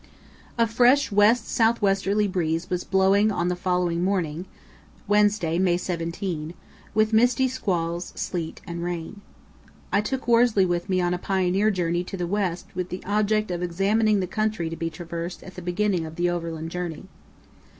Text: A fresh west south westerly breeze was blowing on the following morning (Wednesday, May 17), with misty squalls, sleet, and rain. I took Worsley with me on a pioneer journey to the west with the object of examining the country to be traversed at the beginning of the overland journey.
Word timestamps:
A 0.57 0.65
fresh 0.65 1.11
west 1.11 1.47
south 1.47 1.79
westerly 1.79 2.27
breeze 2.27 2.71
was 2.71 2.83
blowing 2.83 3.31
on 3.31 3.49
the 3.49 3.55
following 3.55 4.03
morning 4.03 4.47
(Wednesday, 5.07 5.59
May 5.59 5.77
17), 5.77 6.55
with 6.95 7.13
misty 7.13 7.47
squalls, 7.47 8.11
sleet, 8.15 8.61
and 8.65 8.83
rain. 8.83 9.21
I 9.93 10.01
took 10.01 10.27
Worsley 10.27 10.65
with 10.65 10.89
me 10.89 11.01
on 11.01 11.13
a 11.13 11.19
pioneer 11.19 11.69
journey 11.69 12.03
to 12.05 12.17
the 12.17 12.25
west 12.25 12.65
with 12.73 12.89
the 12.89 13.03
object 13.05 13.51
of 13.51 13.61
examining 13.61 14.21
the 14.21 14.25
country 14.25 14.71
to 14.71 14.75
be 14.75 14.89
traversed 14.89 15.43
at 15.43 15.53
the 15.53 15.61
beginning 15.61 16.07
of 16.07 16.15
the 16.15 16.31
overland 16.31 16.71
journey. 16.71 17.05